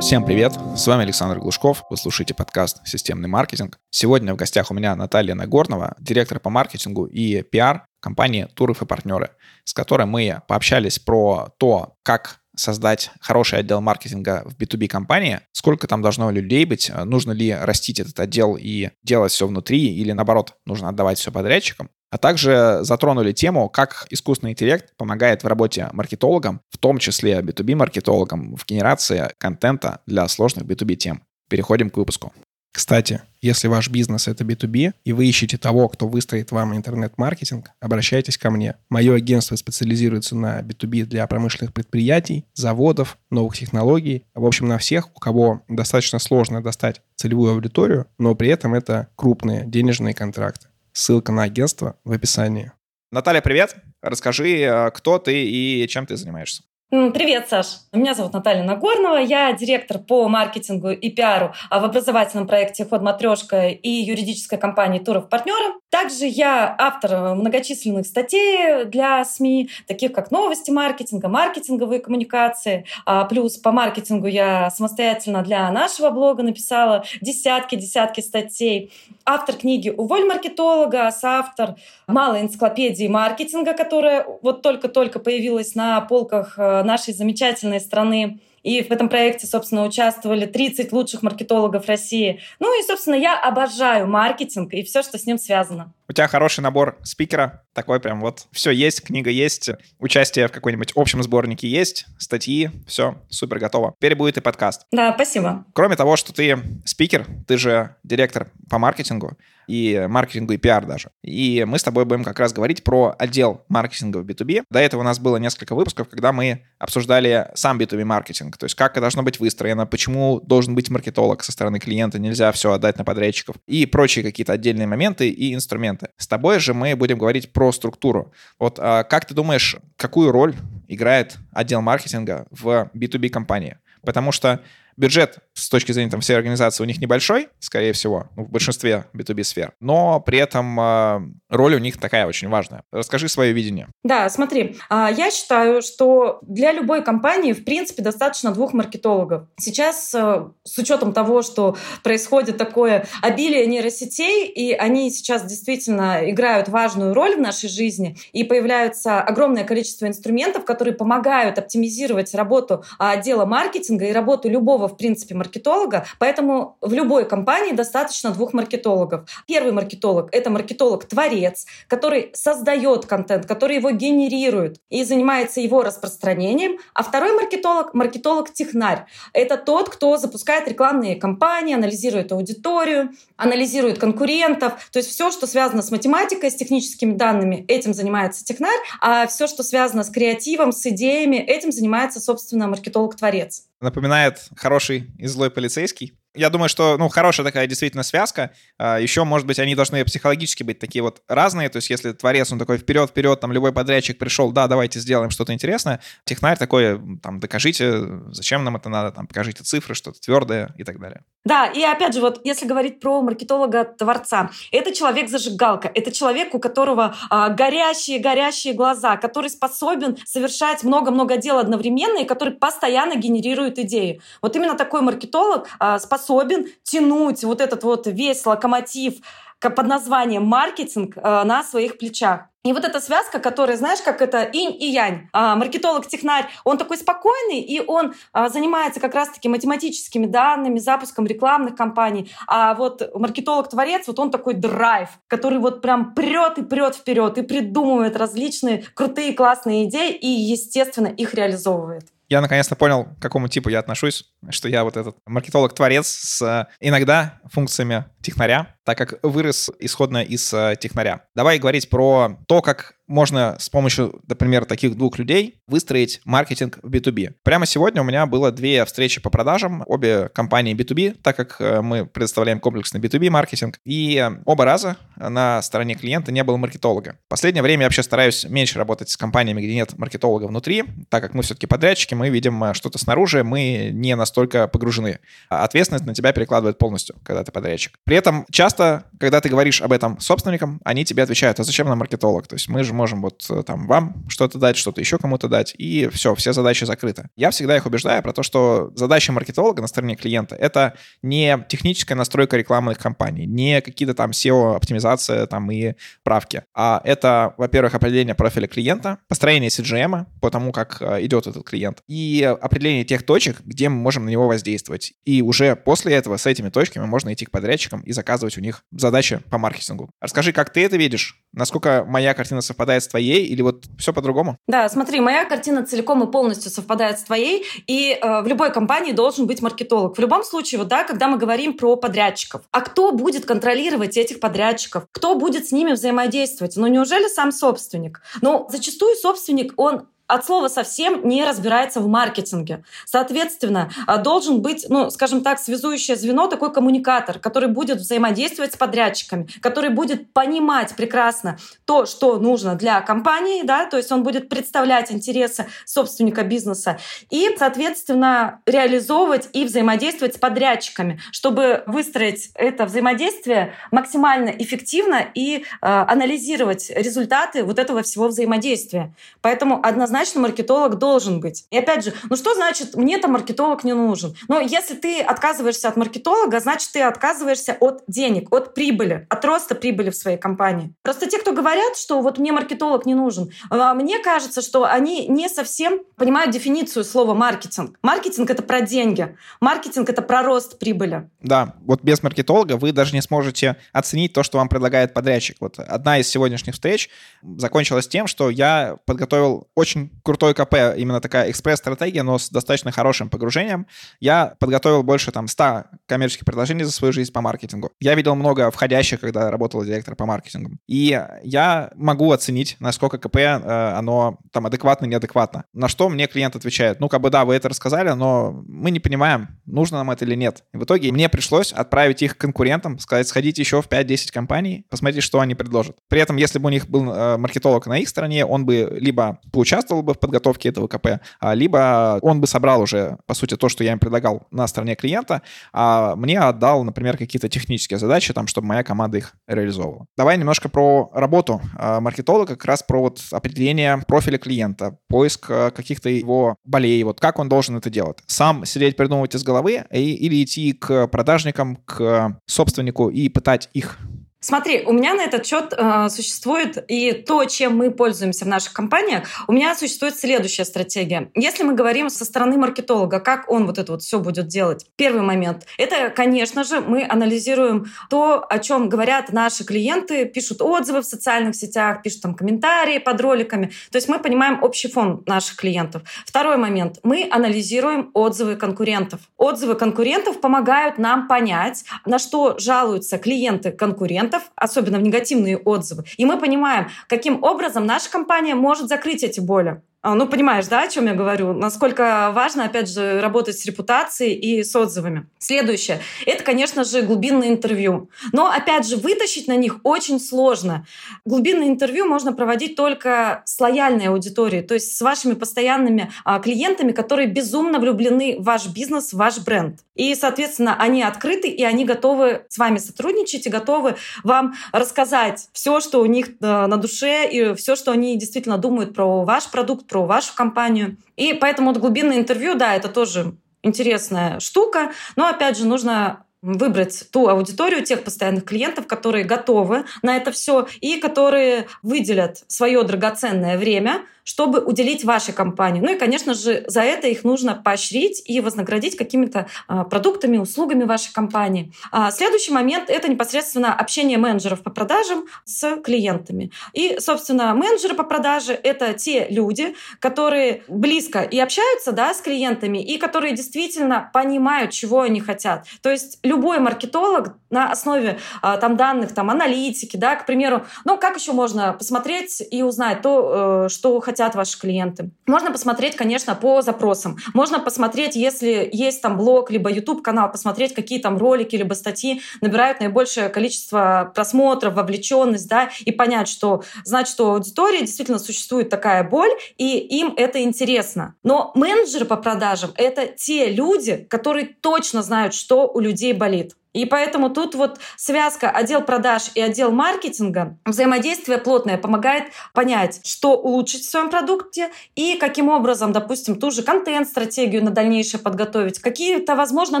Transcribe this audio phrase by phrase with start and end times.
[0.00, 3.80] Всем привет, с вами Александр Глушков, вы слушаете подкаст «Системный маркетинг».
[3.90, 8.86] Сегодня в гостях у меня Наталья Нагорнова, директор по маркетингу и пиар компании «Туров и
[8.86, 9.30] партнеры»,
[9.64, 15.88] с которой мы пообщались про то, как создать хороший отдел маркетинга в B2B компании, сколько
[15.88, 20.54] там должно людей быть, нужно ли растить этот отдел и делать все внутри, или наоборот,
[20.64, 26.60] нужно отдавать все подрядчикам, а также затронули тему, как искусственный интеллект помогает в работе маркетологам,
[26.70, 31.22] в том числе B2B-маркетологам, в генерации контента для сложных B2B тем.
[31.48, 32.32] Переходим к выпуску.
[32.78, 38.38] Кстати, если ваш бизнес— это B2B, и вы ищете того, кто выстроит вам интернет-маркетинг, обращайтесь
[38.38, 38.76] ко мне.
[38.88, 45.08] Мое агентство специализируется на B2B для промышленных предприятий, заводов, новых технологий, в общем, на всех,
[45.16, 50.68] у кого достаточно сложно достать целевую аудиторию, но при этом это крупные денежные контракты.
[50.98, 52.72] Ссылка на агентство в описании.
[53.12, 53.76] Наталья, привет.
[54.02, 56.64] Расскажи, э, кто ты и чем ты занимаешься.
[56.90, 57.66] Привет, Саш.
[57.92, 59.18] Меня зовут Наталья Нагорнова.
[59.18, 64.98] Я директор по маркетингу и пиару а, в образовательном проекте «Ход матрешка» и юридической компании
[64.98, 65.74] «Туров партнеры».
[65.90, 72.86] Также я автор многочисленных статей для СМИ, таких как новости маркетинга, маркетинговые коммуникации.
[73.04, 78.92] А, плюс по маркетингу я самостоятельно для нашего блога написала десятки-десятки статей.
[79.30, 81.74] Автор книги «Уволь маркетолога», соавтор
[82.06, 88.40] малой энциклопедии маркетинга, которая вот только-только появилась на полках э, нашей замечательной страны.
[88.62, 92.40] И в этом проекте, собственно, участвовали 30 лучших маркетологов России.
[92.58, 95.92] Ну и, собственно, я обожаю маркетинг и все, что с ним связано.
[96.08, 100.92] У тебя хороший набор спикера, такой прям вот все есть, книга есть, участие в какой-нибудь
[100.94, 103.94] общем сборнике есть, статьи, все, супер, готово.
[103.98, 104.86] Теперь будет и подкаст.
[104.90, 105.66] Да, спасибо.
[105.74, 109.36] Кроме того, что ты спикер, ты же директор по маркетингу,
[109.68, 111.10] и маркетингу, и пиар даже.
[111.22, 114.64] И мы с тобой будем как раз говорить про отдел маркетинга в B2B.
[114.70, 118.74] До этого у нас было несколько выпусков, когда мы обсуждали сам B2B маркетинг, то есть
[118.74, 123.04] как должно быть выстроено, почему должен быть маркетолог со стороны клиента, нельзя все отдать на
[123.04, 126.08] подрядчиков, и прочие какие-то отдельные моменты и инструменты.
[126.16, 128.32] С тобой же мы будем говорить про структуру.
[128.58, 130.54] Вот а как ты думаешь, какую роль
[130.88, 133.76] играет отдел маркетинга в B2B компании?
[134.02, 134.62] Потому что
[134.98, 139.04] бюджет с точки зрения там, всей организации у них небольшой, скорее всего, ну, в большинстве
[139.14, 142.82] B2B сфер, но при этом э, роль у них такая очень важная.
[142.92, 143.88] Расскажи свое видение.
[144.02, 149.44] Да, смотри, э, я считаю, что для любой компании, в принципе, достаточно двух маркетологов.
[149.58, 156.68] Сейчас, э, с учетом того, что происходит такое обилие нейросетей, и они сейчас действительно играют
[156.68, 163.44] важную роль в нашей жизни, и появляется огромное количество инструментов, которые помогают оптимизировать работу отдела
[163.44, 169.28] маркетинга и работу любого в принципе, маркетолога, поэтому в любой компании достаточно двух маркетологов.
[169.46, 177.02] Первый маркетолог— это маркетолог-творец, который создает контент, который его генерирует и занимается его распространением, а
[177.02, 179.06] второй маркетолог— маркетолог-технарь.
[179.32, 185.82] Это тот, кто запускает рекламные кампании, анализирует аудиторию, анализирует конкурентов, то есть все, что связано
[185.82, 190.84] с математикой, с техническими данными, этим занимается технарь, а все, что связано с креативом, с
[190.86, 197.44] идеями, этим занимается, собственно, маркетолог-творец напоминает хороший и злой полицейский я думаю, что, ну, хорошая
[197.44, 198.52] такая действительно связка.
[198.78, 201.68] А, Еще, может быть, они должны психологически быть такие вот разные.
[201.68, 205.52] То есть, если творец, он такой вперед-вперед, там любой подрядчик пришел, да, давайте сделаем что-то
[205.52, 206.00] интересное.
[206.24, 211.00] Технарь такой, там, докажите, зачем нам это надо, там, покажите цифры, что-то твердое и так
[211.00, 211.22] далее.
[211.48, 217.14] Да, и опять же, вот если говорить про маркетолога-творца, это человек-зажигалка, это человек, у которого
[217.30, 224.20] а, горящие-горящие глаза, который способен совершать много-много дел одновременно и который постоянно генерирует идеи.
[224.42, 229.14] Вот именно такой маркетолог а, способен тянуть вот этот вот весь локомотив
[229.60, 232.42] под названием маркетинг э, на своих плечах.
[232.64, 235.28] И вот эта связка, которая, знаешь, как это инь и янь.
[235.32, 241.76] А, маркетолог-технарь, он такой спокойный, и он а, занимается как раз-таки математическими данными, запуском рекламных
[241.76, 242.30] кампаний.
[242.46, 247.42] А вот маркетолог-творец, вот он такой драйв, который вот прям прет и прет вперед, и
[247.42, 252.08] придумывает различные крутые классные идеи, и, естественно, их реализовывает.
[252.28, 257.40] Я наконец-то понял, к какому типу я отношусь, что я вот этот маркетолог-творец с иногда
[257.50, 261.24] функциями технаря, так как вырос исходно из э, технаря.
[261.34, 266.90] Давай говорить про то, как можно с помощью, например, таких двух людей выстроить маркетинг в
[266.90, 267.34] B2B.
[267.42, 271.80] Прямо сегодня у меня было две встречи по продажам, обе компании B2B, так как э,
[271.80, 277.16] мы предоставляем комплексный B2B маркетинг, и оба раза на стороне клиента не было маркетолога.
[277.26, 281.22] В последнее время я вообще стараюсь меньше работать с компаниями, где нет маркетолога внутри, так
[281.22, 285.18] как мы все-таки подрядчики, мы видим э, что-то снаружи, мы не настолько погружены.
[285.48, 287.98] Ответственность на тебя перекладывает полностью, когда ты подрядчик.
[288.08, 291.98] При этом часто, когда ты говоришь об этом собственникам, они тебе отвечают, а зачем нам
[291.98, 292.46] маркетолог?
[292.46, 295.74] То есть мы же можем вот э, там вам что-то дать, что-то еще кому-то дать,
[295.76, 297.28] и все, все задачи закрыты.
[297.36, 302.16] Я всегда их убеждаю про то, что задача маркетолога на стороне клиента— это не техническая
[302.16, 308.68] настройка рекламных кампаний, не какие-то там SEO-оптимизация там и правки, а это, во-первых, определение профиля
[308.68, 313.90] клиента, построение CGM по тому, как э, идет этот клиент, и определение тех точек, где
[313.90, 315.12] мы можем на него воздействовать.
[315.26, 318.82] И уже после этого с этими точками можно идти к подрядчикам и заказывать у них
[318.92, 320.10] задачи по маркетингу.
[320.20, 321.42] Расскажи, как ты это видишь?
[321.52, 324.58] Насколько моя картина совпадает с твоей или вот все по-другому?
[324.66, 329.12] Да, смотри, моя картина целиком и полностью совпадает с твоей, и э, в любой компании
[329.12, 330.16] должен быть маркетолог.
[330.16, 334.40] В любом случае, вот да, когда мы говорим про подрядчиков, а кто будет контролировать этих
[334.40, 335.04] подрядчиков?
[335.12, 336.76] Кто будет с ними взаимодействовать?
[336.76, 338.22] Ну, неужели сам собственник?
[338.42, 342.84] Ну, зачастую собственник, он от слова совсем не разбирается в маркетинге.
[343.06, 348.76] Соответственно, а, должен быть, ну, скажем так, связующее звено, такой коммуникатор, который будет взаимодействовать с
[348.76, 354.50] подрядчиками, который будет понимать прекрасно то, что нужно для компании, да, то есть он будет
[354.50, 356.98] представлять интересы собственника бизнеса
[357.30, 365.62] и, соответственно, реализовывать и взаимодействовать с подрядчиками, чтобы выстроить это взаимодействие максимально эффективно и э,
[365.80, 369.14] анализировать результаты вот этого всего взаимодействия.
[369.40, 371.64] Поэтому однозначно однозначно маркетолог должен быть.
[371.70, 374.34] И опять же, ну что значит, мне там маркетолог не нужен?
[374.48, 379.74] Но если ты отказываешься от маркетолога, значит, ты отказываешься от денег, от прибыли, от роста
[379.74, 380.92] прибыли в своей компании.
[381.02, 385.28] Просто те, кто говорят, что вот мне маркетолог не нужен, а, мне кажется, что они
[385.28, 387.96] не совсем понимают дефиницию слова маркетинг.
[388.02, 389.36] Маркетинг— это про деньги.
[389.60, 391.30] Маркетинг— это про рост прибыли.
[391.40, 395.58] Да, вот без маркетолога вы даже не сможете оценить то, что вам предлагает подрядчик.
[395.60, 397.08] Вот одна из сегодняшних встреч
[397.42, 403.28] закончилась тем, что я подготовил очень крутой КП, именно такая экспресс-стратегия, но с достаточно хорошим
[403.28, 403.86] погружением.
[404.20, 407.90] Я подготовил больше там 100 коммерческих предложений за свою жизнь по маркетингу.
[408.00, 410.78] Я видел много входящих, когда работал директор по маркетингу.
[410.86, 415.64] И я могу оценить, насколько КП, э, оно там адекватно, неадекватно.
[415.72, 419.00] На что мне клиент отвечает, ну, как бы да, вы это рассказали, но мы не
[419.00, 420.64] понимаем, нужно нам это или нет.
[420.72, 425.20] И в итоге мне пришлось отправить их конкурентам, сказать, сходите еще в 5-10 компаний, посмотрите,
[425.20, 425.96] что они предложат.
[426.08, 429.40] При этом, если бы у них был э, маркетолог на их стороне, он бы либо
[429.52, 433.56] поучаствовал участвовал бы в подготовке этого КП, а, либо он бы собрал уже, по сути,
[433.56, 435.42] то, что я им предлагал на стороне клиента,
[435.72, 440.06] а мне отдал, например, какие-то технические задачи, там, чтобы моя команда их реализовывала.
[440.16, 445.70] Давай немножко про работу а, маркетолога, как раз про вот определение профиля клиента, поиск а,
[445.70, 448.18] каких-то его болей, вот как он должен это делать.
[448.26, 453.98] Сам сидеть придумывать из головы или идти к продажникам, к собственнику и пытать их
[454.40, 458.72] Смотри, у меня на этот счет э, существует и то, чем мы пользуемся в наших
[458.72, 461.32] компаниях, у меня существует следующая стратегия.
[461.34, 464.86] Если мы говорим со стороны маркетолога, как он вот это вот все будет делать.
[464.94, 465.66] Первый момент.
[465.76, 471.56] Это, конечно же, мы анализируем то, о чем говорят наши клиенты, пишут отзывы в социальных
[471.56, 473.72] сетях, пишут там комментарии под роликами.
[473.90, 476.02] То есть мы понимаем общий фон наших клиентов.
[476.24, 477.00] Второй момент.
[477.02, 479.18] Мы анализируем отзывы конкурентов.
[479.36, 486.04] Отзывы конкурентов помогают нам понять, на что жалуются клиенты конкурентов, клиентов, особенно в негативные отзывы.
[486.16, 489.82] И мы понимаем, каким образом наша компания может закрыть эти боли.
[490.08, 491.52] А, ну, понимаешь, да, о чем я говорю?
[491.52, 495.26] Насколько важно, опять же, работать с репутацией и с отзывами.
[495.38, 496.00] Следующее.
[496.24, 498.08] Это, конечно же, глубинное интервью.
[498.32, 500.86] Но, опять же, вытащить на них очень сложно.
[501.26, 506.92] Глубинное интервью можно проводить только с лояльной аудиторией, то есть с вашими постоянными а, клиентами,
[506.92, 509.80] которые безумно влюблены в ваш бизнес, в ваш бренд.
[509.94, 515.80] И, соответственно, они открыты, и они готовы с вами сотрудничать и готовы вам рассказать все,
[515.80, 519.86] что у них э, на душе, и все, что они действительно думают про ваш продукт,
[519.86, 520.96] про вашу компанию.
[521.16, 527.08] И поэтому вот глубинное интервью, да, это тоже интересная штука, но опять же нужно выбрать
[527.10, 533.58] ту аудиторию, тех постоянных клиентов, которые готовы на это все и которые выделят свое драгоценное
[533.58, 535.80] время чтобы уделить вашей компании.
[535.80, 540.84] Ну и, конечно же, за это их нужно поощрить и вознаградить какими-то а, продуктами, услугами
[540.84, 541.72] вашей компании.
[541.92, 546.52] А следующий момент— это непосредственно общение менеджеров по продажам с клиентами.
[546.74, 552.84] И, собственно, менеджеры по продаже— это те люди, которые близко и общаются да, с клиентами,
[552.84, 555.64] и которые действительно понимают, чего они хотят.
[555.80, 560.98] То есть любой маркетолог на основе а, там, данных, там, аналитики, да, к примеру, ну,
[560.98, 565.10] как еще можно посмотреть и узнать то, э, что хотят хотят ваши клиенты.
[565.26, 567.18] Можно посмотреть, конечно, по запросам.
[567.34, 572.80] Можно посмотреть, если есть там блог, либо YouTube-канал, посмотреть, какие там ролики, либо статьи набирают
[572.80, 579.30] наибольшее количество просмотров, вовлеченность, да, и понять, что значит, у аудитории действительно существует такая боль,
[579.56, 581.14] и им это интересно.
[581.22, 586.54] Но менеджеры по продажам— это те люди, которые точно знают, что у людей болит.
[586.78, 593.32] И поэтому тут вот связка отдел продаж и отдел маркетинга, взаимодействие плотное помогает понять, что
[593.36, 599.34] улучшить в своем продукте и каким образом, допустим, ту же контент-стратегию на дальнейшее подготовить, какие-то,
[599.34, 599.80] возможно,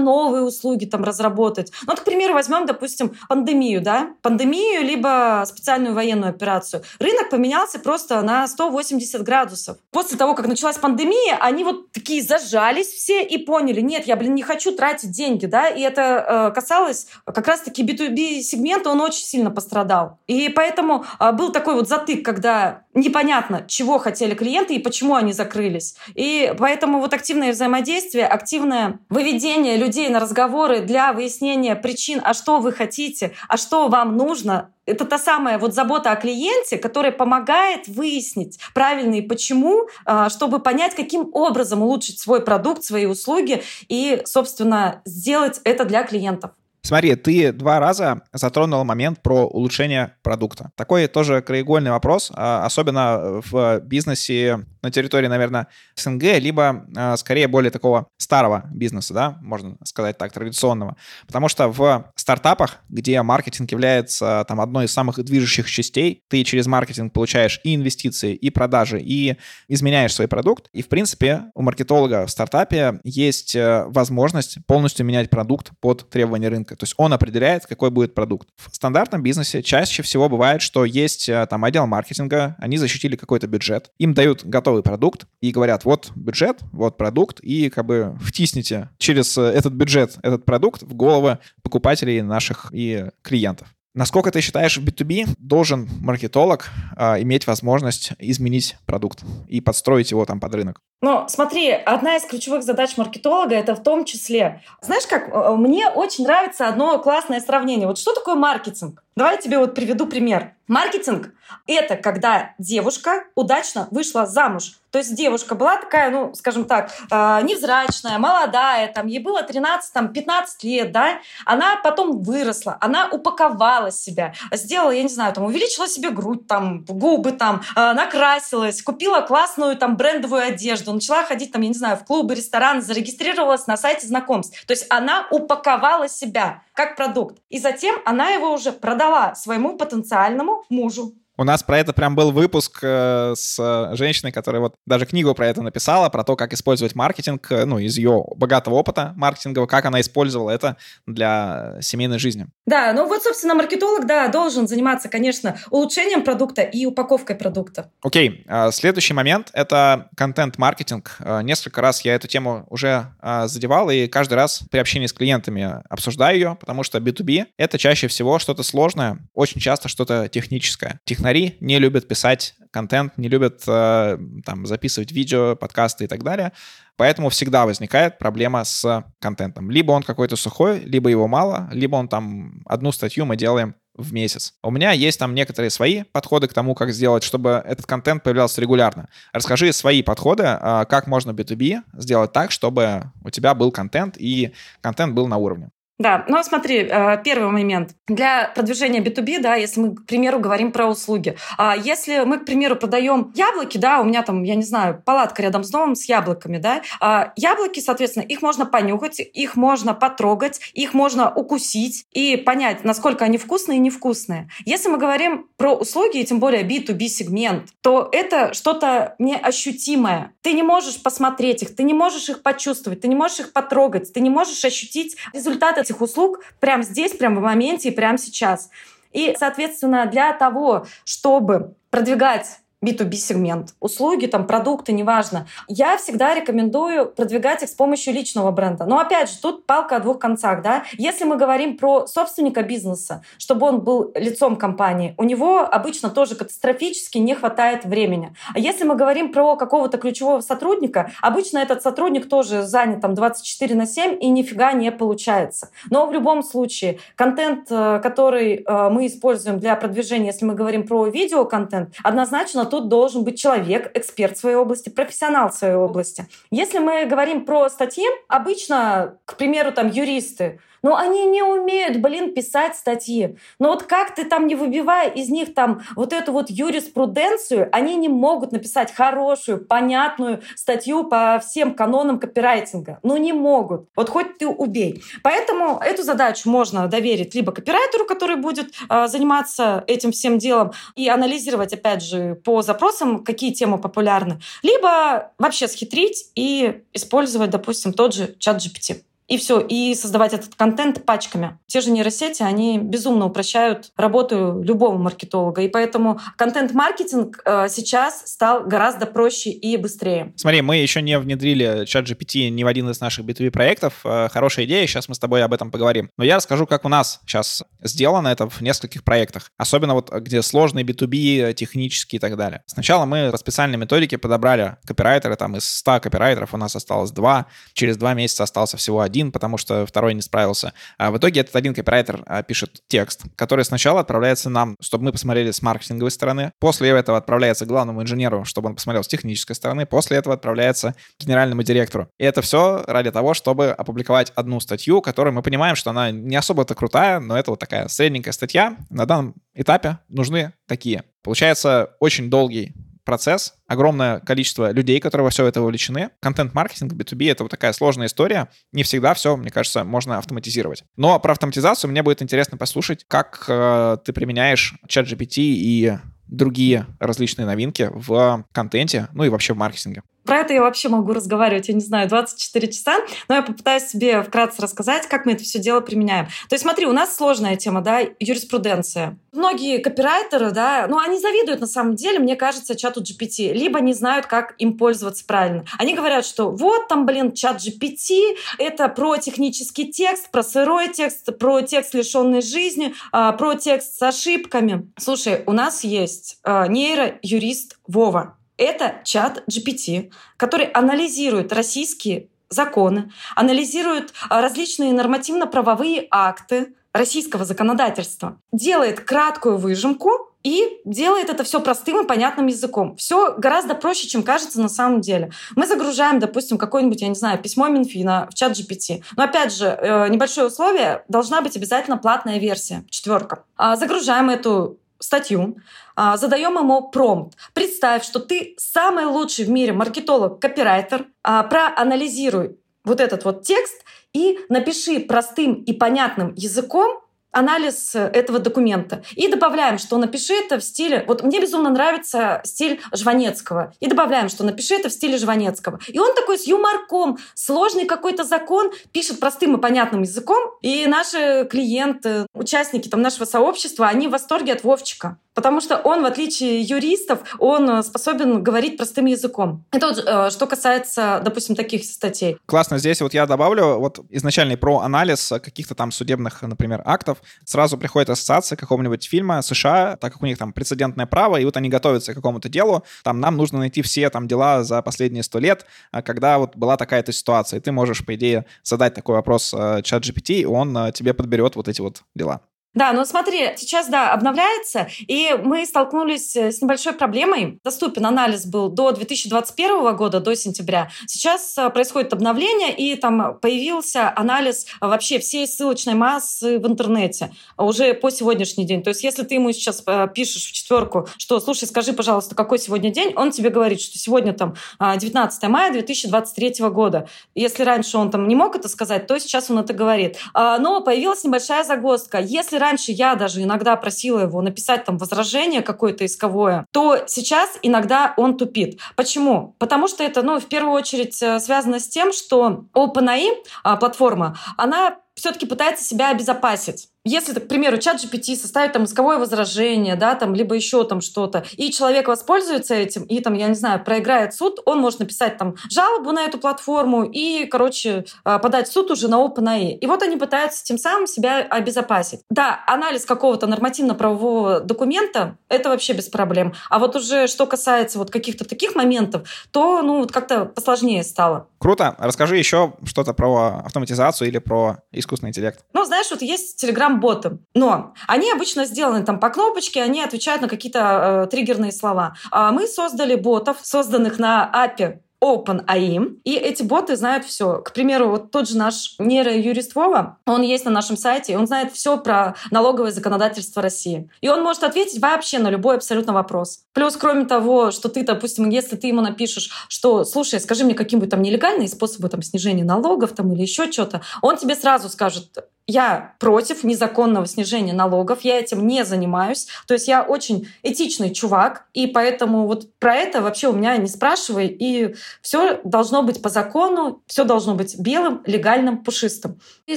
[0.00, 1.70] новые услуги там разработать.
[1.82, 6.82] Ну, вот, к примеру, возьмем, допустим, пандемию, да, пандемию, либо специальную военную операцию.
[6.98, 9.76] Рынок поменялся просто на 180 градусов.
[9.92, 14.34] После того, как началась пандемия, они вот такие зажались все и поняли, нет, я, блин,
[14.34, 16.87] не хочу тратить деньги, да, и это э, касалось
[17.24, 20.18] как раз-таки B2B сегмента, он очень сильно пострадал.
[20.26, 25.32] И поэтому э, был такой вот затык, когда непонятно, чего хотели клиенты и почему они
[25.32, 25.96] закрылись.
[26.14, 32.58] И поэтому вот активное взаимодействие, активное выведение людей на разговоры для выяснения причин, а что
[32.58, 37.88] вы хотите, а что вам нужно, это та самая вот забота о клиенте, которая помогает
[37.88, 45.02] выяснить правильно почему, а, чтобы понять, каким образом улучшить свой продукт, свои услуги и, собственно,
[45.04, 46.52] сделать это для клиентов.
[46.88, 50.70] Смотри, ты два раза затронул момент про улучшение продукта.
[50.74, 55.66] Такой тоже краеугольный вопрос, а, особенно в бизнесе на территории, наверное,
[55.96, 60.96] СНГ, либо а, скорее более такого старого бизнеса, да, можно сказать так, традиционного.
[61.26, 66.66] Потому что в стартапах, где маркетинг является там одной из самых движущих частей, ты через
[66.66, 69.36] маркетинг получаешь и инвестиции, и продажи, и
[69.68, 70.70] изменяешь свой продукт.
[70.72, 76.48] И, в принципе, у маркетолога в стартапе есть э, возможность полностью менять продукт под требования
[76.48, 76.77] рынка.
[76.78, 78.48] То есть он определяет, какой будет продукт.
[78.56, 83.46] В стандартном бизнесе чаще всего бывает, что есть э, там отдел маркетинга, они защитили какой-то
[83.46, 88.90] бюджет, им дают готовый продукт и говорят, вот бюджет, вот продукт, и как бы втисните
[88.98, 93.74] через э, этот бюджет этот продукт в головы покупателей наших и клиентов.
[93.98, 100.24] Насколько ты считаешь, в B2B должен маркетолог э, иметь возможность изменить продукт и подстроить его
[100.24, 100.80] там под рынок?
[101.02, 104.62] Ну, смотри, одна из ключевых задач маркетолога это в том числе.
[104.82, 107.88] Знаешь как, э, мне очень нравится одно классное сравнение.
[107.88, 109.02] Вот что такое маркетинг?
[109.18, 110.52] Давай я тебе вот приведу пример.
[110.68, 111.34] Маркетинг—
[111.66, 114.74] это когда девушка удачно вышла замуж.
[114.90, 119.92] То есть девушка была такая, ну, скажем так, э, невзрачная, молодая, там, ей было 13,
[119.92, 125.44] там, 15 лет, да, она потом выросла, она упаковала себя, сделала, я не знаю, там,
[125.44, 131.52] увеличила себе грудь, там, губы, там, э, накрасилась, купила классную, там, брендовую одежду, начала ходить,
[131.52, 134.64] там, я не знаю, в клубы, рестораны, зарегистрировалась на сайте знакомств.
[134.66, 137.42] То есть она упаковала себя как продукт.
[137.48, 141.14] И затем она его уже продала своему потенциальному мужу.
[141.40, 145.46] У нас про это прям был выпуск э, с женщиной, которая вот даже книгу про
[145.46, 149.84] это написала, про то, как использовать маркетинг, э, ну, из ее богатого опыта маркетингового, как
[149.84, 150.76] она использовала это
[151.06, 152.48] для семейной жизни.
[152.66, 157.92] Да, ну вот, собственно, маркетолог, да, должен заниматься, конечно, улучшением продукта и упаковкой продукта.
[158.02, 158.72] Окей, okay.
[158.72, 161.18] следующий момент— это контент-маркетинг.
[161.20, 163.12] Э, несколько раз я эту тему уже
[163.44, 168.08] задевал, и каждый раз при общении с клиентами обсуждаю ее, потому что B2B— это чаще
[168.08, 170.98] всего что-то сложное, очень часто что-то техническое.
[171.04, 176.22] Технология технари не любят писать контент, не любят э, там записывать видео, подкасты и так
[176.22, 176.52] далее.
[176.96, 179.70] Поэтому всегда возникает проблема с контентом.
[179.70, 184.12] Либо он какой-то сухой, либо его мало, либо он там одну статью мы делаем в
[184.12, 184.54] месяц.
[184.62, 188.60] У меня есть там некоторые свои подходы к тому, как сделать, чтобы этот контент появлялся
[188.60, 189.08] регулярно.
[189.32, 194.52] Расскажи свои подходы, э, как можно B2B сделать так, чтобы у тебя был контент и
[194.80, 195.70] контент был на уровне.
[195.98, 197.96] Да, ну смотри, э, первый момент.
[198.06, 201.36] Для продвижения B2B, да, если мы, к примеру, говорим про услуги.
[201.56, 205.42] А если мы, к примеру, продаем яблоки, да, у меня там, я не знаю, палатка
[205.42, 210.60] рядом с домом с яблоками, да, а яблоки, соответственно, их можно понюхать, их можно потрогать,
[210.72, 214.48] их можно укусить и понять, насколько они вкусные и невкусные.
[214.64, 220.32] Если мы говорим про услуги, и тем более B2B сегмент, то это что-то неощутимое.
[220.42, 224.12] Ты не можешь посмотреть их, ты не можешь их почувствовать, ты не можешь их потрогать,
[224.12, 228.70] ты не можешь ощутить результаты этих услуг прямо здесь, прямо в моменте и прямо сейчас.
[229.12, 235.46] И, соответственно, для того, чтобы продвигать B2B сегмент, услуги, там, продукты, неважно.
[235.66, 238.84] Я всегда рекомендую продвигать их с помощью личного бренда.
[238.84, 240.84] Но опять же, тут палка о двух концах, да.
[240.96, 246.36] Если мы говорим про собственника бизнеса, чтобы он был лицом компании, у него обычно тоже
[246.36, 248.32] катастрофически не хватает времени.
[248.54, 253.74] А если мы говорим про какого-то ключевого сотрудника, обычно этот сотрудник тоже занят там 24
[253.74, 255.70] на 7 и нифига не получается.
[255.90, 260.86] Но в любом случае, контент, э, который э, мы используем для продвижения, если мы говорим
[260.86, 266.26] про видеоконтент, однозначно тут должен быть человек, эксперт в своей области, профессионал в своей области.
[266.50, 272.34] Если мы говорим про статьи, обычно, к примеру, там юристы, но они не умеют, блин,
[272.34, 273.36] писать статьи.
[273.58, 277.96] Но вот как ты там не выбивая из них там вот эту вот юриспруденцию, они
[277.96, 282.98] не могут написать хорошую, понятную статью по всем канонам копирайтинга.
[283.02, 283.88] Ну не могут.
[283.96, 285.02] Вот хоть ты убей.
[285.22, 291.08] Поэтому эту задачу можно доверить либо копирайтеру, который будет э, заниматься этим всем делом и
[291.08, 298.14] анализировать, опять же, по запросам, какие темы популярны, либо вообще схитрить и использовать, допустим, тот
[298.14, 301.58] же чат GPT и все, и создавать этот контент пачками.
[301.66, 308.64] Те же нейросети, они безумно упрощают работу любого маркетолога, и поэтому контент-маркетинг э, сейчас стал
[308.64, 310.32] гораздо проще и быстрее.
[310.36, 314.00] Смотри, мы еще не внедрили чат GPT ни в один из наших B2B проектов.
[314.04, 316.10] Э, хорошая идея, сейчас мы с тобой об этом поговорим.
[316.16, 319.52] Но я расскажу, как у нас сейчас сделано это в нескольких проектах.
[319.58, 322.62] Особенно вот где сложные B2B, технические и так далее.
[322.66, 327.46] Сначала мы по специальной методике подобрали копирайтеры, там из 100 копирайтеров у нас осталось 2,
[327.74, 330.72] через 2 месяца остался всего один один, потому что второй не справился.
[330.96, 335.12] А в итоге этот один копирайтер а, пишет текст, который сначала отправляется нам, чтобы мы
[335.12, 336.52] посмотрели с маркетинговой стороны.
[336.60, 339.86] После этого отправляется главному инженеру, чтобы он посмотрел с технической стороны.
[339.86, 342.08] После этого отправляется генеральному директору.
[342.18, 346.36] И это все ради того, чтобы опубликовать одну статью, которую мы понимаем, что она не
[346.36, 348.76] особо-то крутая, но это вот такая средненькая статья.
[348.90, 351.02] На данном этапе нужны такие.
[351.22, 352.74] Получается очень долгий
[353.08, 356.10] процесс, огромное количество людей, которые во все это вовлечены.
[356.20, 358.50] Контент-маркетинг, B2B— это вот такая сложная история.
[358.72, 360.84] Не всегда все, мне кажется, можно автоматизировать.
[360.98, 365.98] Но про автоматизацию мне будет интересно послушать, как э, ты применяешь чат GPT и
[366.28, 370.02] другие различные новинки в контенте, ну и вообще в маркетинге.
[370.28, 372.98] Про это я вообще могу разговаривать, я не знаю, 24 часа,
[373.30, 376.26] но я попытаюсь себе вкратце рассказать, как мы это все дело применяем.
[376.50, 379.18] То есть смотри, у нас сложная тема, да, юриспруденция.
[379.32, 383.94] Многие копирайтеры, да, ну они завидуют на самом деле, мне кажется, чату GPT, либо не
[383.94, 385.64] знают, как им пользоваться правильно.
[385.78, 391.38] Они говорят, что вот там, блин, чат GPT, это про технический текст, про сырой текст,
[391.38, 394.90] про текст, лишенный жизни, а, про текст с ошибками.
[394.98, 398.36] Слушай, у нас есть а, нейроюрист Вова.
[398.56, 409.00] Это чат GPT, который анализирует российские законы, анализирует а, различные нормативно-правовые акты российского законодательства, делает
[409.00, 410.10] краткую выжимку
[410.42, 412.96] и делает это все простым и понятным языком.
[412.96, 415.30] Все гораздо проще, чем кажется на самом деле.
[415.56, 419.02] Мы загружаем, допустим, какое-нибудь, я не знаю, письмо Минфина в чат GPT.
[419.16, 423.44] Но опять же, э, небольшое условие, должна быть обязательно платная версия, четверка.
[423.56, 425.58] А, загружаем эту статью,
[425.96, 427.36] а, задаем ему промпт.
[427.54, 433.84] Представь, что ты самый лучший в мире маркетолог, копирайтер, а, проанализируй вот этот вот текст
[434.12, 439.02] и напиши простым и понятным языком анализ этого документа.
[439.14, 441.04] И добавляем, что напиши это в стиле...
[441.06, 443.72] Вот мне безумно нравится стиль Жванецкого.
[443.80, 445.78] И добавляем, что напиши это в стиле Жванецкого.
[445.88, 450.52] И он такой с юморком, сложный какой-то закон, пишет простым и понятным языком.
[450.62, 455.18] И наши клиенты, участники там, нашего сообщества, они в восторге от Вовчика.
[455.38, 459.64] Потому что он, в отличие юристов, он способен говорить простым языком.
[459.70, 462.38] Это вот, э, что касается, допустим, таких статей.
[462.46, 462.78] Классно.
[462.78, 467.18] Здесь вот я добавлю вот изначальный про анализ каких-то там судебных, например, актов.
[467.44, 471.56] Сразу приходит ассоциация какого-нибудь фильма США, так как у них там прецедентное право, и вот
[471.56, 472.82] они готовятся к какому-то делу.
[473.04, 476.76] Там нам нужно найти все там дела за последние сто лет, а когда вот была
[476.76, 477.60] такая-то ситуация.
[477.60, 481.14] И ты можешь, по идее, задать такой вопрос э, чат GPT, и он э, тебе
[481.14, 482.40] подберет вот эти вот дела.
[482.78, 487.58] Да, но смотри, сейчас, да, обновляется, и мы столкнулись э, с небольшой проблемой.
[487.64, 490.88] Доступен анализ был до 2021 года, до сентября.
[491.08, 497.94] Сейчас э, происходит обновление, и там появился анализ вообще всей ссылочной массы в интернете уже
[497.94, 498.84] по сегодняшний день.
[498.84, 502.60] То есть если ты ему сейчас э, пишешь в четверку, что, слушай, скажи, пожалуйста, какой
[502.60, 507.08] сегодня день, он тебе говорит, что сегодня там 19 мая 2023 года.
[507.34, 510.16] Если раньше он там не мог это сказать, то сейчас он это говорит.
[510.32, 512.20] А, но появилась небольшая загвоздка.
[512.20, 518.14] Если раньше я даже иногда просила его написать там возражение какое-то исковое, то сейчас иногда
[518.16, 518.78] он тупит.
[518.96, 519.54] Почему?
[519.58, 523.28] Потому что это, ну, в первую очередь э, связано с тем, что OpenAI,
[523.62, 526.88] а, платформа, она все-таки пытается себя обезопасить.
[527.04, 531.44] Если, к примеру, чат GPT составит там исковое возражение, да, там, либо еще там что-то,
[531.56, 535.54] и человек воспользуется этим, и там, я не знаю, проиграет суд, он может написать там
[535.70, 539.78] жалобу на эту платформу и, короче, а, подать в суд уже на OpenAI.
[539.78, 542.20] И вот они пытаются тем самым себя обезопасить.
[542.30, 546.52] Да, анализ какого-то нормативно-правового документа— это вообще без проблем.
[546.68, 551.48] А вот уже что касается вот каких-то таких моментов, то, ну, вот как-то посложнее стало.
[551.58, 551.96] Круто.
[551.98, 555.64] Расскажи еще что-то про автоматизацию или про искусственный интеллект.
[555.72, 560.48] Ну, знаешь, вот есть телеграм-боты, но они обычно сделаны там по кнопочке, они отвечают на
[560.48, 562.16] какие-то э, триггерные слова.
[562.30, 567.60] А мы создали ботов, созданных на API OpenAI, и эти боты знают все.
[567.60, 571.46] К примеру, вот тот же наш нейроюрист Вова, он есть на нашем сайте, и он
[571.46, 574.08] знает все про налоговое законодательство России.
[574.20, 576.60] И он может ответить вообще на любой абсолютно вопрос.
[576.72, 581.10] Плюс, кроме того, что ты, допустим, если ты ему напишешь, что, слушай, скажи мне какие-нибудь
[581.10, 585.36] там нелегальные способы там снижения налогов там или еще что-то, он тебе сразу скажет,
[585.68, 589.46] я против незаконного снижения налогов, я этим не занимаюсь.
[589.66, 593.86] То есть я очень этичный чувак, и поэтому вот про это вообще у меня не
[593.86, 599.38] спрашивай, и все должно быть по закону, все должно быть белым, легальным, пушистым.
[599.66, 599.76] И,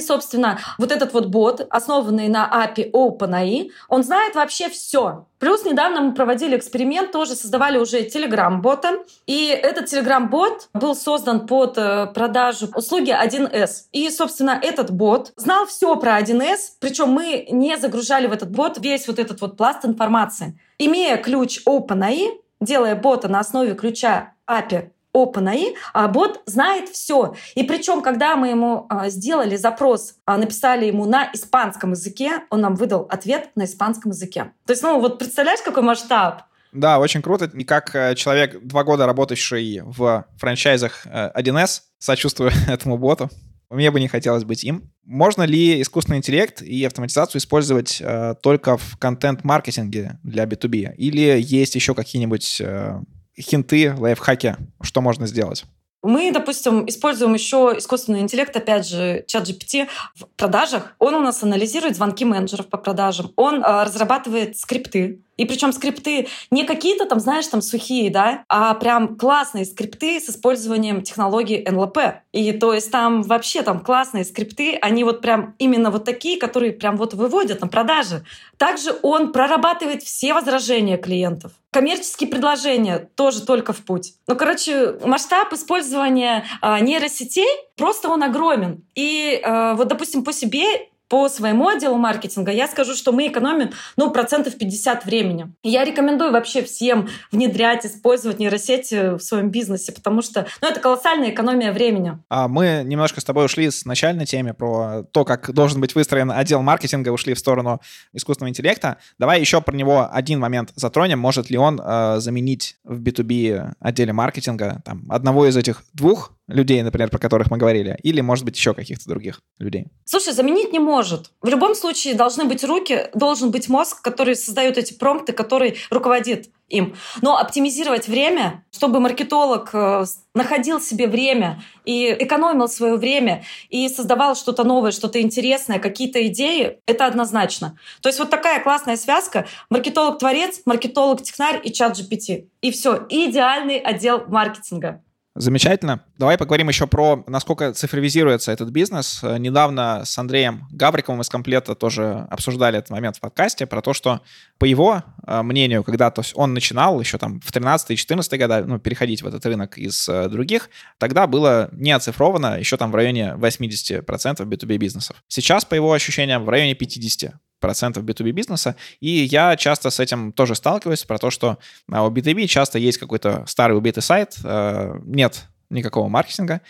[0.00, 5.26] собственно, вот этот вот бот, основанный на API OpenAI, он знает вообще все.
[5.42, 9.00] Плюс недавно мы проводили эксперимент, тоже создавали уже Telegram-бота.
[9.26, 13.86] И этот Telegram-бот был создан под э, продажу услуги 1С.
[13.90, 18.78] И, собственно, этот бот знал все про 1С, причем мы не загружали в этот бот
[18.78, 20.58] весь вот этот вот пласт информации.
[20.78, 27.34] Имея ключ OpenAI, делая бота на основе ключа API OpenAI, а бот знает все.
[27.54, 32.62] И причем, когда мы ему а, сделали запрос, а, написали ему на испанском языке, он
[32.62, 34.52] нам выдал ответ на испанском языке.
[34.66, 36.44] То есть, ну вот представляешь, какой масштаб?
[36.72, 37.50] Да, очень круто.
[37.52, 43.28] И как э, человек, два года работающий в франчайзах 1С, э, сочувствую этому боту.
[43.72, 44.92] Мне бы не хотелось быть им.
[45.02, 50.94] Можно ли искусственный интеллект и автоматизацию использовать э, только в контент-маркетинге для B2B?
[50.96, 53.00] Или есть еще какие-нибудь э,
[53.40, 55.64] хинты, лайфхаки, что можно сделать?
[56.02, 60.94] Мы, допустим, используем еще искусственный интеллект, опять же, чат GPT в продажах.
[60.98, 63.32] Он у нас анализирует звонки менеджеров по продажам.
[63.36, 65.22] Он э, разрабатывает скрипты.
[65.36, 70.28] И причем скрипты не какие-то там, знаешь, там сухие, да, а прям классные скрипты с
[70.28, 71.98] использованием технологии НЛП.
[72.32, 76.72] И то есть там вообще там классные скрипты, они вот прям именно вот такие, которые
[76.72, 78.24] прям вот выводят на продажи.
[78.58, 81.52] Также он прорабатывает все возражения клиентов.
[81.70, 84.12] Коммерческие предложения тоже только в путь.
[84.28, 88.84] Ну, короче, масштаб использования э, нейросетей просто он огромен.
[88.94, 93.72] И э, вот, допустим, по себе по своему отделу маркетинга я скажу, что мы экономим,
[93.98, 95.52] ну, процентов 50 времени.
[95.62, 101.28] Я рекомендую вообще всем внедрять, использовать нейросети в своем бизнесе, потому что, ну, это колоссальная
[101.28, 102.16] экономия времени.
[102.30, 106.30] А мы немножко с тобой ушли с начальной темы про то, как должен быть выстроен
[106.30, 107.82] отдел маркетинга, ушли в сторону
[108.14, 108.96] искусственного интеллекта.
[109.18, 111.18] Давай еще про него один момент затронем.
[111.18, 116.82] Может ли он э, заменить в B2B отделе маркетинга там, одного из этих двух людей,
[116.82, 119.86] например, про которых мы говорили, или, может быть, еще каких-то других людей?
[120.04, 121.30] Слушай, заменить не может.
[121.40, 126.48] В любом случае должны быть руки, должен быть мозг, который создает эти промпты, который руководит
[126.68, 126.96] им.
[127.20, 134.34] Но оптимизировать время, чтобы маркетолог э, находил себе время и экономил свое время и создавал
[134.34, 137.78] что-то новое, что-то интересное, какие-то идеи, это однозначно.
[138.00, 142.46] То есть вот такая классная связка маркетолог-творец, маркетолог-технарь и чат GPT.
[142.62, 145.02] И все, идеальный отдел маркетинга.
[145.34, 146.04] Замечательно.
[146.22, 149.24] Давай поговорим еще про, насколько цифровизируется этот бизнес.
[149.24, 154.20] Недавно с Андреем Гавриковым из комплета тоже обсуждали этот момент в подкасте, про то, что
[154.58, 158.78] по его э, мнению, когда то есть он начинал еще там в 13-14 года ну,
[158.78, 163.34] переходить в этот рынок из э, других, тогда было не оцифровано еще там в районе
[163.36, 165.16] 80% B2B бизнесов.
[165.26, 170.32] Сейчас, по его ощущениям, в районе 50% процентов B2B бизнеса, и я часто с этим
[170.32, 171.58] тоже сталкиваюсь, про то, что
[171.88, 176.60] у B2B часто есть какой-то старый убитый сайт, э, нет никакого маркетинга,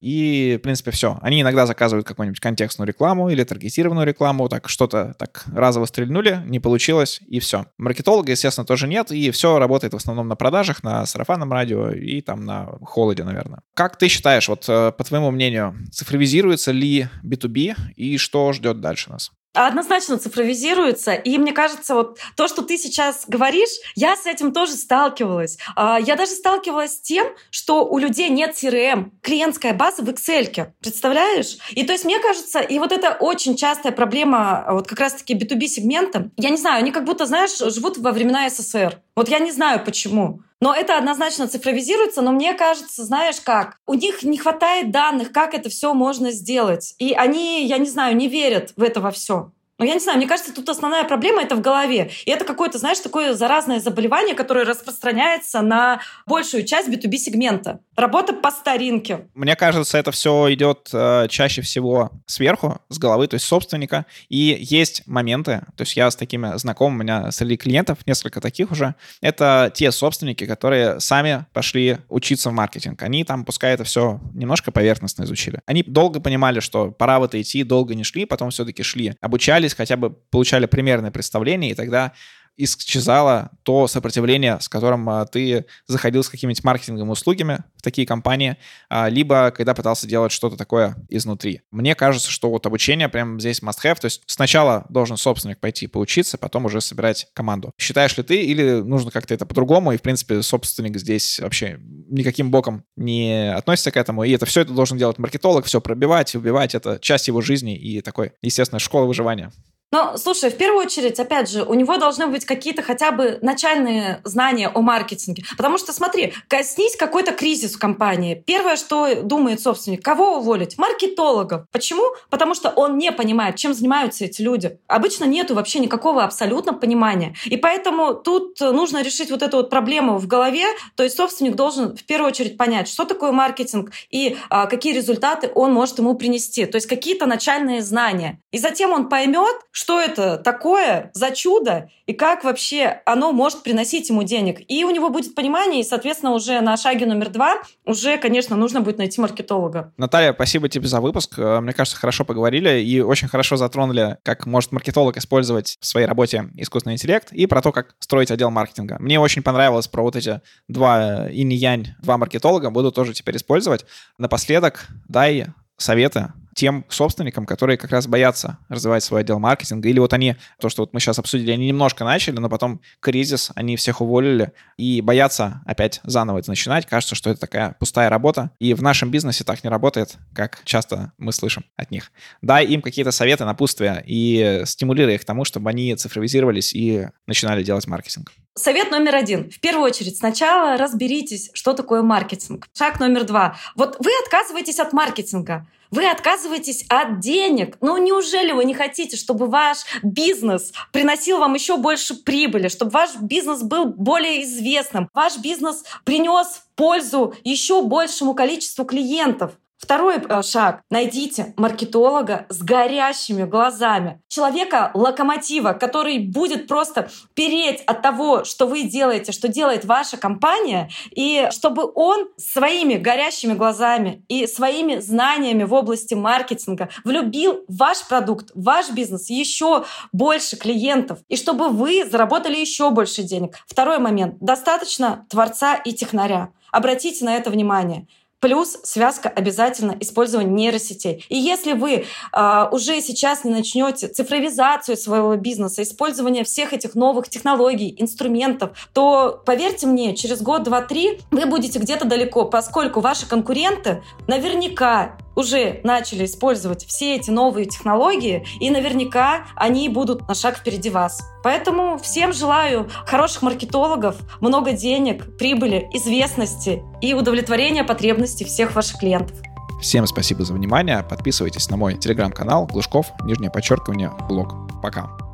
[0.00, 1.18] и, в принципе, все.
[1.20, 6.58] Они иногда заказывают какую-нибудь контекстную рекламу или таргетированную рекламу, так что-то так разово стрельнули, не
[6.58, 7.66] получилось, и все.
[7.76, 12.22] Маркетолога, естественно, тоже нет, и все работает в основном на продажах, на сарафанном радио и
[12.22, 13.60] там на холоде, наверное.
[13.74, 19.10] Как ты считаешь, вот э, по твоему мнению, цифровизируется ли B2B и что ждет дальше
[19.10, 19.32] нас?
[19.52, 21.12] Однозначно цифровизируется.
[21.12, 25.58] И мне кажется, вот то, что ты сейчас говоришь, я с этим тоже сталкивалась.
[25.76, 30.72] А, я даже сталкивалась с тем, что у людей нет CRM, клиентская база в Excel.
[30.80, 31.58] Представляешь?
[31.72, 35.66] И то есть мне кажется, и вот это очень частая проблема вот как раз-таки B2B
[35.66, 36.30] сегмента.
[36.36, 39.00] Я не знаю, они как будто, знаешь, живут во времена СССР.
[39.16, 40.40] Вот я не знаю почему.
[40.60, 45.54] Но это однозначно цифровизируется, но мне кажется, знаешь как, у них не хватает данных, как
[45.54, 46.94] это все можно сделать.
[46.98, 49.52] И они, я не знаю, не верят в это во все.
[49.80, 52.10] Ну, я не знаю, мне кажется, тут основная проблема это в голове.
[52.26, 57.80] И это какое-то, знаешь, такое заразное заболевание, которое распространяется на большую часть B2B-сегмента.
[57.96, 59.28] Работа по старинке.
[59.32, 64.04] Мне кажется, это все идет э, чаще всего сверху, с головы, то есть собственника.
[64.28, 68.72] И есть моменты, то есть я с такими знаком, у меня среди клиентов несколько таких
[68.72, 73.02] уже, это те собственники, которые сами пошли учиться в маркетинг.
[73.02, 75.60] Они там, пускай это все немножко поверхностно изучили.
[75.64, 79.69] Они долго понимали, что пора в это идти, долго не шли, потом все-таки шли, обучались,
[79.74, 82.12] хотя бы получали примерное представление, и тогда
[82.62, 88.56] исчезало то сопротивление, с которым а, ты заходил с какими-нибудь маркетинговыми услугами в такие компании,
[88.88, 91.62] а, либо когда пытался делать что-то такое изнутри.
[91.70, 96.38] Мне кажется, что вот обучение прям здесь must-have, то есть сначала должен собственник пойти поучиться,
[96.38, 97.72] потом уже собирать команду.
[97.78, 102.50] Считаешь ли ты или нужно как-то это по-другому, и, в принципе, собственник здесь вообще никаким
[102.50, 106.74] боком не относится к этому, и это все это должен делать маркетолог, все пробивать, убивать,
[106.74, 109.52] это часть его жизни и такой, естественно, школа выживания.
[109.92, 114.20] Но, слушай, в первую очередь, опять же, у него должны быть какие-то хотя бы начальные
[114.24, 115.44] знания о маркетинге.
[115.56, 118.40] Потому что, смотри, коснись какой-то кризис в компании.
[118.46, 120.78] Первое, что думает собственник, кого уволить?
[120.78, 121.66] Маркетологов.
[121.72, 122.04] Почему?
[122.30, 124.78] Потому что он не понимает, чем занимаются эти люди.
[124.86, 127.34] Обычно нету вообще никакого абсолютно понимания.
[127.46, 130.66] И поэтому тут нужно решить вот эту вот проблему в голове.
[130.94, 135.50] То есть собственник должен в первую очередь понять, что такое маркетинг и а, какие результаты
[135.54, 136.66] он может ему принести.
[136.66, 138.40] То есть какие-то начальные знания.
[138.52, 144.10] И затем он поймет, что это такое за чудо и как вообще оно может приносить
[144.10, 144.60] ему денег.
[144.68, 148.82] И у него будет понимание, и, соответственно, уже на шаге номер два уже, конечно, нужно
[148.82, 149.94] будет найти маркетолога.
[149.96, 151.38] Наталья, спасибо тебе за выпуск.
[151.38, 156.06] Э, мне кажется, хорошо поговорили и очень хорошо затронули, как может маркетолог использовать в своей
[156.06, 158.98] работе искусственный интеллект и про то, как строить отдел маркетинга.
[159.00, 162.68] Мне очень понравилось про вот эти два инь-янь, два маркетолога.
[162.68, 163.86] Буду тоже теперь использовать.
[164.18, 165.46] Напоследок дай
[165.78, 169.88] советы тем собственникам, которые как раз боятся развивать свой отдел маркетинга.
[169.88, 173.50] Или вот они, то, что вот мы сейчас обсудили, они немножко начали, но потом кризис,
[173.54, 176.86] они всех уволили и боятся опять заново это начинать.
[176.86, 178.50] Кажется, что это такая пустая работа.
[178.58, 182.12] И в нашем бизнесе так не работает, как часто мы слышим от них.
[182.42, 187.62] Дай им какие-то советы, напутствия и стимулируй их к тому, чтобы они цифровизировались и начинали
[187.62, 188.32] делать маркетинг.
[188.56, 189.50] Совет номер один.
[189.50, 192.68] В первую очередь, сначала разберитесь, что такое маркетинг.
[192.76, 193.56] Шаг номер два.
[193.76, 195.66] Вот вы отказываетесь от маркетинга.
[195.90, 197.76] Вы отказываетесь от денег.
[197.80, 203.16] Ну неужели вы не хотите, чтобы ваш бизнес приносил вам еще больше прибыли, чтобы ваш
[203.16, 209.52] бизнес был более известным, ваш бизнес принес пользу еще большему количеству клиентов?
[209.80, 210.82] Второй э, шаг.
[210.90, 214.20] Найдите маркетолога с горящими глазами.
[214.28, 221.48] Человека-локомотива, который будет просто переть от того, что вы делаете, что делает ваша компания, и
[221.50, 228.90] чтобы он своими горящими глазами и своими знаниями в области маркетинга влюбил ваш продукт, ваш
[228.90, 233.56] бизнес еще больше клиентов, и чтобы вы заработали еще больше денег.
[233.66, 234.36] Второй момент.
[234.40, 236.52] Достаточно творца и технаря.
[236.70, 238.06] Обратите на это внимание.
[238.40, 241.24] Плюс связка обязательно использования нейросетей.
[241.28, 247.28] И если вы э, уже сейчас не начнете цифровизацию своего бизнеса, использование всех этих новых
[247.28, 253.28] технологий, инструментов, то, поверьте мне, через год, два, три вы будете где-то далеко, поскольку ваши
[253.28, 260.58] конкуренты наверняка уже начали использовать все эти новые технологии, и наверняка они будут на шаг
[260.58, 261.22] впереди вас.
[261.42, 269.36] Поэтому всем желаю хороших маркетологов, много денег, прибыли, известности и удовлетворения потребностей всех ваших клиентов.
[269.80, 271.02] Всем спасибо за внимание.
[271.02, 274.54] Подписывайтесь на мой телеграм-канал Глушков, нижнее подчеркивание, блог.
[274.82, 275.29] Пока.